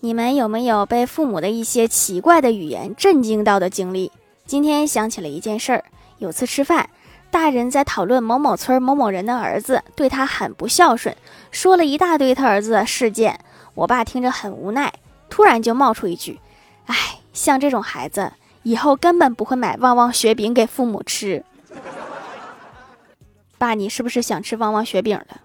[0.00, 4.12] 你们有没有被父母的一些奇怪的语言震惊到的经历？
[4.46, 5.84] 今天想起了一件事儿，
[6.18, 6.88] 有次吃饭，
[7.32, 11.16] 大人在讨论某某村某某人的儿子对他很不孝顺，
[11.50, 13.40] 说了一大堆他儿子的事件。
[13.74, 14.92] 我爸听着很无奈，
[15.28, 16.38] 突然就冒出一句
[16.86, 16.94] ：“哎，
[17.32, 21.44] 像这种孩子，以后根本不会买旺旺雪饼给父母吃。”
[23.58, 25.40] 爸，你是不是想吃旺旺雪饼了？